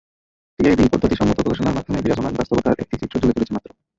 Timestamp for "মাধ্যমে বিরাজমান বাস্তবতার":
1.77-2.81